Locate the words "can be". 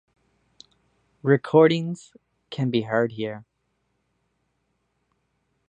2.49-2.81